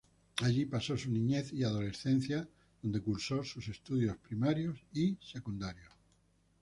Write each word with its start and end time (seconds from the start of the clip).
Allí 0.41 0.65
pasó 0.65 0.97
su 0.97 1.11
niñez 1.11 1.53
y 1.53 1.63
adolescencia 1.63 2.49
donde 2.81 3.01
cursó 3.01 3.43
sus 3.43 3.67
estudios 3.67 4.17
primarios 4.17 4.83
y 4.91 5.15
secundarios. 5.21 5.93